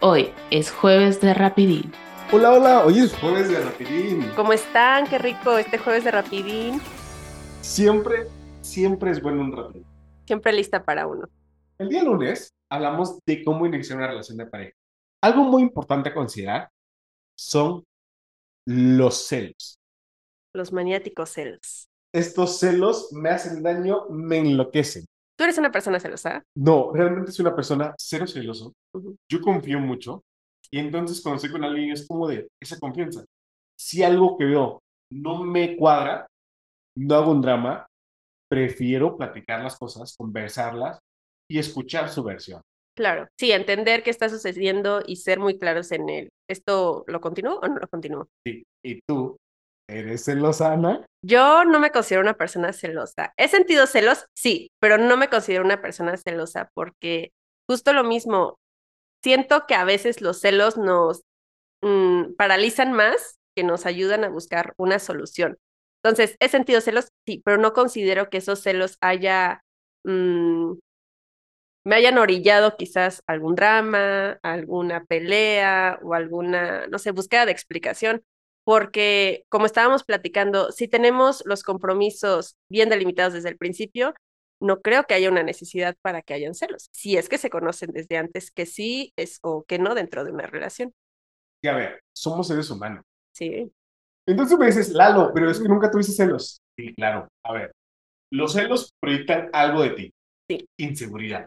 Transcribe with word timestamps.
Hoy 0.00 0.30
es 0.50 0.70
jueves 0.70 1.22
de 1.22 1.32
Rapidín. 1.32 1.90
Hola, 2.30 2.52
hola, 2.52 2.84
hoy 2.84 2.98
es 2.98 3.14
jueves 3.16 3.48
de 3.48 3.58
Rapidín. 3.64 4.30
¿Cómo 4.36 4.52
están? 4.52 5.06
Qué 5.06 5.16
rico 5.16 5.56
este 5.56 5.78
jueves 5.78 6.04
de 6.04 6.10
Rapidín. 6.10 6.82
Siempre, 7.62 8.26
siempre 8.60 9.10
es 9.10 9.22
bueno 9.22 9.40
un 9.40 9.56
Rapidín. 9.56 9.86
Siempre 10.26 10.52
lista 10.52 10.84
para 10.84 11.06
uno. 11.06 11.26
El 11.78 11.88
día 11.88 12.02
lunes 12.02 12.52
hablamos 12.70 13.18
de 13.24 13.42
cómo 13.42 13.64
iniciar 13.64 13.96
una 13.96 14.08
relación 14.08 14.36
de 14.36 14.44
pareja. 14.44 14.76
Algo 15.22 15.44
muy 15.44 15.62
importante 15.62 16.10
a 16.10 16.14
considerar 16.14 16.68
son 17.34 17.82
los 18.66 19.26
celos. 19.26 19.78
Los 20.52 20.74
maniáticos 20.74 21.30
celos. 21.30 21.88
Estos 22.12 22.58
celos 22.58 23.12
me 23.12 23.30
hacen 23.30 23.62
daño, 23.62 24.06
me 24.10 24.38
enloquecen. 24.38 25.06
¿Tú 25.36 25.44
eres 25.44 25.58
una 25.58 25.70
persona 25.70 26.00
celosa? 26.00 26.42
No, 26.54 26.92
realmente 26.94 27.30
soy 27.30 27.44
una 27.44 27.54
persona 27.54 27.94
cero 27.98 28.26
celoso. 28.26 28.72
Yo 29.30 29.40
confío 29.40 29.80
mucho. 29.80 30.22
Y 30.70 30.78
entonces 30.78 31.20
cuando 31.20 31.36
estoy 31.36 31.52
con 31.52 31.64
alguien 31.64 31.92
es 31.92 32.06
como 32.06 32.28
de 32.28 32.48
esa 32.60 32.78
confianza. 32.78 33.24
Si 33.78 34.02
algo 34.02 34.36
que 34.36 34.44
veo 34.46 34.80
no 35.12 35.44
me 35.44 35.76
cuadra, 35.76 36.26
no 36.96 37.14
hago 37.14 37.30
un 37.30 37.42
drama, 37.42 37.86
prefiero 38.50 39.16
platicar 39.16 39.62
las 39.62 39.78
cosas, 39.78 40.16
conversarlas 40.16 40.98
y 41.48 41.58
escuchar 41.58 42.08
su 42.08 42.22
versión. 42.24 42.62
Claro. 42.96 43.28
Sí, 43.38 43.52
entender 43.52 44.02
qué 44.02 44.10
está 44.10 44.28
sucediendo 44.28 45.02
y 45.06 45.16
ser 45.16 45.38
muy 45.38 45.58
claros 45.58 45.92
en 45.92 46.08
él. 46.08 46.28
¿Esto 46.48 47.04
lo 47.06 47.20
continúo 47.20 47.60
o 47.60 47.68
no 47.68 47.76
lo 47.76 47.88
continúo? 47.88 48.28
Sí. 48.46 48.64
¿Y 48.84 49.00
tú? 49.06 49.36
¿Eres 49.88 50.24
celosa, 50.24 50.72
Ana? 50.72 51.04
Yo 51.24 51.64
no 51.64 51.78
me 51.78 51.90
considero 51.90 52.22
una 52.22 52.34
persona 52.34 52.72
celosa. 52.72 53.32
¿He 53.36 53.48
sentido 53.48 53.86
celos? 53.86 54.26
Sí, 54.34 54.70
pero 54.80 54.98
no 54.98 55.16
me 55.16 55.28
considero 55.28 55.64
una 55.64 55.80
persona 55.80 56.16
celosa 56.16 56.70
porque 56.74 57.30
justo 57.68 57.92
lo 57.92 58.02
mismo, 58.02 58.56
siento 59.22 59.66
que 59.66 59.74
a 59.74 59.84
veces 59.84 60.20
los 60.20 60.40
celos 60.40 60.76
nos 60.76 61.22
mm, 61.82 62.34
paralizan 62.36 62.92
más 62.92 63.38
que 63.56 63.64
nos 63.64 63.86
ayudan 63.86 64.24
a 64.24 64.28
buscar 64.28 64.74
una 64.76 64.98
solución. 64.98 65.58
Entonces, 66.02 66.36
¿he 66.40 66.48
sentido 66.48 66.80
celos? 66.80 67.08
Sí, 67.26 67.42
pero 67.44 67.58
no 67.58 67.72
considero 67.72 68.30
que 68.30 68.38
esos 68.38 68.60
celos 68.60 68.98
haya, 69.00 69.62
mm, 70.04 70.74
me 71.84 71.96
hayan 71.96 72.18
orillado 72.18 72.76
quizás 72.76 73.22
algún 73.26 73.54
drama, 73.54 74.38
alguna 74.42 75.04
pelea 75.04 75.98
o 76.02 76.14
alguna, 76.14 76.86
no 76.88 76.98
sé, 76.98 77.12
búsqueda 77.12 77.46
de 77.46 77.52
explicación 77.52 78.22
porque 78.66 79.44
como 79.48 79.66
estábamos 79.66 80.02
platicando, 80.02 80.72
si 80.72 80.88
tenemos 80.88 81.40
los 81.46 81.62
compromisos 81.62 82.56
bien 82.68 82.88
delimitados 82.88 83.32
desde 83.34 83.48
el 83.50 83.56
principio, 83.58 84.12
no 84.60 84.80
creo 84.80 85.04
que 85.04 85.14
haya 85.14 85.30
una 85.30 85.42
necesidad 85.42 85.96
para 86.02 86.22
que 86.22 86.34
hayan 86.34 86.54
celos. 86.54 86.88
Si 86.92 87.16
es 87.16 87.28
que 87.28 87.38
se 87.38 87.50
conocen 87.50 87.90
desde 87.92 88.16
antes 88.16 88.50
que 88.50 88.66
sí 88.66 89.12
es 89.16 89.38
o 89.42 89.64
que 89.64 89.78
no 89.78 89.94
dentro 89.94 90.24
de 90.24 90.32
una 90.32 90.46
relación. 90.46 90.92
Y 91.62 91.68
a 91.68 91.74
ver, 91.74 92.00
somos 92.14 92.48
seres 92.48 92.70
humanos. 92.70 93.04
Sí. 93.34 93.70
Entonces 94.28 94.58
me 94.58 94.66
dices, 94.66 94.90
Lalo, 94.90 95.30
pero 95.34 95.50
es 95.50 95.60
que 95.60 95.68
nunca 95.68 95.90
tuviste 95.90 96.12
celos. 96.12 96.60
Sí, 96.78 96.94
claro. 96.94 97.28
A 97.44 97.52
ver, 97.52 97.72
los 98.32 98.52
celos 98.52 98.90
proyectan 99.00 99.50
algo 99.52 99.82
de 99.82 99.90
ti. 99.90 100.10
Sí. 100.48 100.66
Inseguridad, 100.78 101.46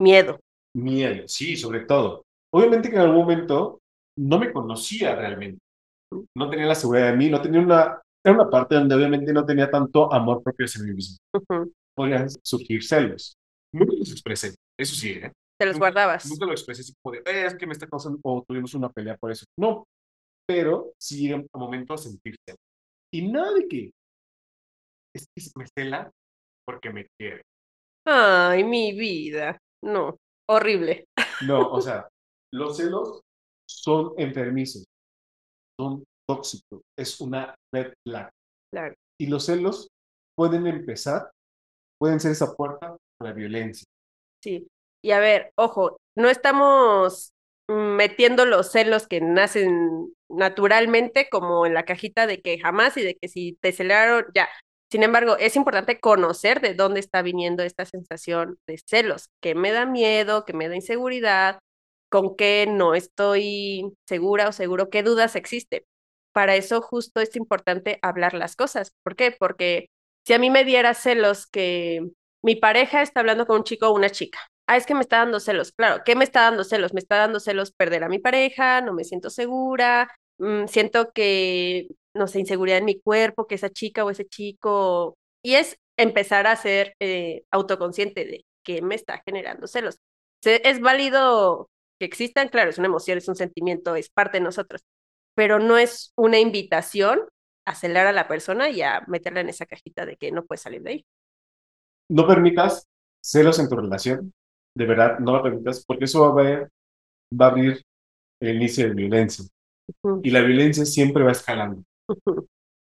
Miedo. 0.00 0.38
miedo, 0.74 1.26
sí, 1.28 1.56
sobre 1.56 1.80
todo. 1.80 2.24
Obviamente 2.52 2.88
que 2.90 2.96
en 2.96 3.02
algún 3.02 3.18
momento 3.18 3.80
no 4.18 4.38
me 4.38 4.52
conocía 4.52 5.14
realmente. 5.14 5.58
No 6.36 6.50
tenía 6.50 6.66
la 6.66 6.74
seguridad 6.74 7.10
de 7.10 7.16
mí, 7.16 7.28
no 7.30 7.40
tenía 7.40 7.60
una... 7.60 8.00
Era 8.22 8.34
una 8.34 8.50
parte 8.50 8.74
donde 8.74 8.94
obviamente 8.94 9.32
no 9.32 9.46
tenía 9.46 9.70
tanto 9.70 10.12
amor 10.12 10.42
propio 10.42 10.66
hacia 10.66 10.82
mí 10.82 10.92
mismo. 10.92 11.16
Podrían 12.00 12.30
surgir 12.42 12.82
celos. 12.82 13.36
Nunca 13.74 13.92
los 13.98 14.10
expresé, 14.10 14.54
eso 14.78 14.94
sí, 14.94 15.10
¿eh? 15.12 15.32
Te 15.58 15.66
los 15.66 15.74
Nunca- 15.74 15.86
guardabas. 15.90 16.26
Nunca 16.28 16.46
lo 16.46 16.52
expresé 16.52 16.80
así 16.82 16.92
como 17.02 17.14
de, 17.14 17.18
"Eh, 17.26 17.46
es 17.46 17.54
que 17.54 17.66
me 17.66 17.72
está 17.74 17.86
causando, 17.86 18.18
o 18.24 18.42
tuvimos 18.48 18.72
una 18.74 18.88
pelea 18.88 19.16
por 19.18 19.30
eso. 19.30 19.44
No, 19.58 19.84
pero 20.48 20.92
sí 20.98 21.18
llega 21.20 21.36
un 21.36 21.46
momento 21.54 21.92
a 21.94 21.98
sentirse. 21.98 22.56
Y 23.12 23.30
nada 23.30 23.52
de 23.54 23.68
que 23.68 23.90
es 25.14 25.26
que 25.34 25.42
me 25.56 25.66
cela 25.76 26.10
porque 26.66 26.90
me 26.90 27.06
quiere. 27.18 27.42
Ay, 28.06 28.64
mi 28.64 28.92
vida. 28.98 29.58
No, 29.84 30.16
horrible. 30.48 31.04
No, 31.46 31.70
o 31.70 31.80
sea, 31.80 32.08
los 32.52 32.76
celos 32.78 33.20
son 33.68 34.14
enfermizos, 34.16 34.84
son 35.78 36.04
tóxicos, 36.28 36.80
es 36.98 37.20
una 37.20 37.54
red 37.74 37.92
flag. 38.06 38.30
Claro. 38.72 38.94
Y 39.20 39.26
los 39.26 39.44
celos 39.46 39.88
pueden 40.36 40.66
empezar, 40.66 41.30
pueden 42.00 42.18
ser 42.18 42.32
esa 42.32 42.54
puerta 42.54 42.96
a 43.20 43.24
la 43.24 43.32
violencia. 43.32 43.84
Sí. 44.42 44.66
Y 45.02 45.12
a 45.12 45.20
ver, 45.20 45.52
ojo, 45.54 45.98
no 46.16 46.30
estamos 46.30 47.32
mm, 47.68 47.72
metiendo 47.72 48.46
los 48.46 48.72
celos 48.72 49.06
que 49.06 49.20
nacen 49.20 50.12
naturalmente 50.28 51.28
como 51.30 51.66
en 51.66 51.74
la 51.74 51.84
cajita 51.84 52.26
de 52.26 52.40
que 52.40 52.58
jamás 52.58 52.96
y 52.96 53.02
de 53.02 53.16
que 53.16 53.28
si 53.28 53.58
te 53.60 53.72
celaron, 53.72 54.24
ya. 54.34 54.48
Sin 54.90 55.02
embargo, 55.02 55.36
es 55.38 55.56
importante 55.56 56.00
conocer 56.00 56.60
de 56.60 56.74
dónde 56.74 57.00
está 57.00 57.22
viniendo 57.22 57.62
esta 57.62 57.84
sensación 57.84 58.58
de 58.66 58.78
celos, 58.84 59.28
que 59.40 59.54
me 59.54 59.70
da 59.70 59.86
miedo, 59.86 60.44
que 60.44 60.52
me 60.54 60.68
da 60.68 60.74
inseguridad, 60.74 61.60
con 62.08 62.34
qué 62.36 62.66
no 62.68 62.94
estoy 62.94 63.92
segura 64.08 64.48
o 64.48 64.52
seguro, 64.52 64.90
qué 64.90 65.02
dudas 65.02 65.36
existen. 65.36 65.82
Para 66.32 66.56
eso 66.56 66.80
justo 66.82 67.20
es 67.20 67.36
importante 67.36 67.98
hablar 68.02 68.34
las 68.34 68.56
cosas. 68.56 68.92
¿Por 69.04 69.16
qué? 69.16 69.32
Porque 69.38 69.90
si 70.30 70.34
a 70.34 70.38
mí 70.38 70.48
me 70.48 70.64
diera 70.64 70.94
celos 70.94 71.48
que 71.48 72.08
mi 72.40 72.54
pareja 72.54 73.02
está 73.02 73.18
hablando 73.18 73.48
con 73.48 73.56
un 73.56 73.64
chico 73.64 73.88
o 73.88 73.96
una 73.96 74.10
chica. 74.10 74.38
Ah, 74.68 74.76
es 74.76 74.86
que 74.86 74.94
me 74.94 75.00
está 75.00 75.16
dando 75.16 75.40
celos. 75.40 75.72
Claro, 75.72 76.02
¿qué 76.04 76.14
me 76.14 76.22
está 76.22 76.42
dando 76.42 76.62
celos? 76.62 76.94
Me 76.94 77.00
está 77.00 77.16
dando 77.16 77.40
celos 77.40 77.72
perder 77.72 78.04
a 78.04 78.08
mi 78.08 78.20
pareja, 78.20 78.80
no 78.80 78.92
me 78.92 79.02
siento 79.02 79.28
segura, 79.28 80.08
mm, 80.38 80.66
siento 80.68 81.10
que, 81.10 81.88
no 82.14 82.28
sé, 82.28 82.38
inseguridad 82.38 82.78
en 82.78 82.84
mi 82.84 83.00
cuerpo, 83.00 83.48
que 83.48 83.56
esa 83.56 83.70
chica 83.70 84.04
o 84.04 84.10
ese 84.10 84.24
chico. 84.24 85.16
Y 85.42 85.54
es 85.54 85.76
empezar 85.96 86.46
a 86.46 86.54
ser 86.54 86.94
eh, 87.00 87.42
autoconsciente 87.50 88.24
de 88.24 88.44
qué 88.62 88.82
me 88.82 88.94
está 88.94 89.20
generando 89.26 89.66
celos. 89.66 89.98
Es 90.44 90.80
válido 90.80 91.68
que 91.98 92.06
existan, 92.06 92.50
claro, 92.50 92.70
es 92.70 92.78
una 92.78 92.86
emoción, 92.86 93.18
es 93.18 93.26
un 93.26 93.34
sentimiento, 93.34 93.96
es 93.96 94.10
parte 94.10 94.38
de 94.38 94.44
nosotros, 94.44 94.84
pero 95.34 95.58
no 95.58 95.76
es 95.76 96.12
una 96.14 96.38
invitación 96.38 97.20
a 97.66 97.74
celar 97.74 98.06
a 98.06 98.12
la 98.12 98.28
persona 98.28 98.70
y 98.70 98.82
a 98.82 99.02
meterla 99.08 99.40
en 99.40 99.48
esa 99.50 99.66
cajita 99.66 100.06
de 100.06 100.16
que 100.16 100.32
no 100.32 100.44
puede 100.46 100.58
salir 100.58 100.82
de 100.82 100.90
ahí. 100.90 101.06
No 102.08 102.26
permitas 102.26 102.86
celos 103.22 103.58
en 103.58 103.68
tu 103.68 103.76
relación, 103.76 104.32
de 104.76 104.86
verdad, 104.86 105.18
no 105.20 105.32
lo 105.36 105.42
permitas, 105.42 105.84
porque 105.86 106.04
eso 106.04 106.20
va 106.22 106.28
a, 106.42 106.44
ver- 106.44 106.70
va 107.40 107.46
a 107.46 107.50
abrir 107.50 107.82
el 108.40 108.56
inicio 108.56 108.88
de 108.88 108.94
violencia. 108.94 109.44
Y 110.22 110.30
la 110.30 110.42
violencia 110.42 110.86
siempre 110.86 111.24
va 111.24 111.32
escalando. 111.32 111.84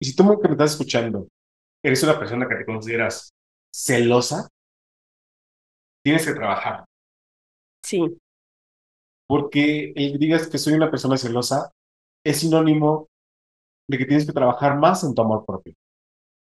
Y 0.00 0.06
si 0.06 0.16
tú 0.16 0.24
que 0.40 0.48
me 0.48 0.52
estás 0.54 0.72
escuchando, 0.72 1.28
eres 1.84 2.02
una 2.02 2.18
persona 2.18 2.48
que 2.48 2.56
te 2.56 2.66
consideras 2.66 3.32
celosa, 3.74 4.48
tienes 6.02 6.26
que 6.26 6.34
trabajar. 6.34 6.84
Sí, 7.82 8.20
Porque 9.26 9.92
el 9.96 10.12
que 10.12 10.18
digas 10.18 10.48
que 10.48 10.58
soy 10.58 10.74
una 10.74 10.90
persona 10.90 11.16
celosa 11.16 11.70
es 12.24 12.38
sinónimo 12.40 13.08
de 13.90 13.98
que 13.98 14.06
tienes 14.06 14.26
que 14.26 14.32
trabajar 14.32 14.78
más 14.78 15.04
en 15.04 15.14
tu 15.14 15.22
amor 15.22 15.44
propio. 15.44 15.74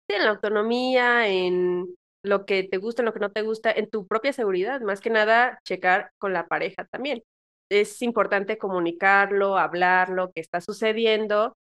Sí, 0.07 0.15
en 0.15 0.23
la 0.23 0.31
autonomía, 0.31 1.27
en 1.27 1.95
lo 2.23 2.45
que 2.45 2.63
te 2.63 2.77
gusta, 2.77 3.01
en 3.01 3.07
lo 3.07 3.13
que 3.13 3.19
no 3.19 3.31
te 3.31 3.41
gusta, 3.41 3.71
en 3.71 3.89
tu 3.89 4.07
propia 4.07 4.33
seguridad, 4.33 4.81
más 4.81 5.01
que 5.01 5.09
nada 5.09 5.59
checar 5.63 6.11
con 6.17 6.33
la 6.33 6.47
pareja 6.47 6.85
también. 6.85 7.23
Es 7.69 8.01
importante 8.01 8.57
comunicarlo, 8.57 9.57
hablarlo, 9.57 10.31
qué 10.33 10.41
está 10.41 10.61
sucediendo 10.61 11.55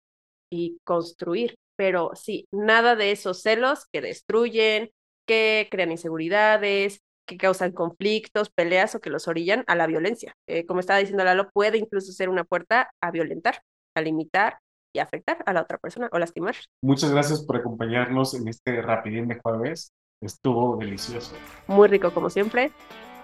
y 0.50 0.78
construir, 0.84 1.56
pero 1.77 2.12
sí, 2.15 2.47
nada 2.53 2.97
de 2.97 3.12
esos 3.12 3.43
celos 3.43 3.87
que 3.93 4.00
destruyen, 4.00 4.91
que 5.27 5.69
crean 5.71 5.91
inseguridades, 5.91 7.00
que 7.27 7.39
causan 7.39 7.73
conflictos, 7.73 8.50
peleas 8.50 8.94
o 8.94 9.00
que 9.00 9.11
los 9.11 9.28
orillan 9.28 9.65
a 9.67 9.75
la 9.77 9.87
violencia. 9.87 10.34
Eh, 10.47 10.67
como 10.67 10.81
estaba 10.81 10.99
diciendo 10.99 11.25
Lalo, 11.25 11.50
puede 11.50 11.79
incluso 11.79 12.12
ser 12.12 12.29
una 12.29 12.44
puerta 12.44 12.91
a 13.00 13.11
violentar, 13.11 13.62
a 13.94 14.03
limitar 14.03 14.59
y 14.94 15.00
afectar 15.00 15.43
a 15.44 15.52
la 15.52 15.61
otra 15.61 15.76
persona 15.76 16.08
o 16.12 16.19
lastimar. 16.19 16.55
Muchas 16.81 17.11
gracias 17.11 17.44
por 17.44 17.56
acompañarnos 17.56 18.32
en 18.35 18.49
este 18.49 18.81
rapidín 18.81 19.29
de 19.29 19.38
jueves. 19.41 19.93
Estuvo 20.23 20.76
delicioso. 20.79 21.35
Muy 21.67 21.88
rico 21.88 22.14
como 22.14 22.31
siempre. 22.31 22.70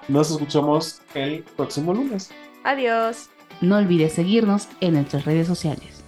Nos 0.09 0.31
escuchamos 0.31 1.01
el 1.15 1.45
próximo 1.57 1.95
lunes. 1.95 2.31
Adiós. 2.65 3.31
No 3.61 3.77
olvides 3.77 4.13
seguirnos 4.13 4.69
en 4.81 4.95
nuestras 4.95 5.25
redes 5.25 5.47
sociales. 5.47 6.00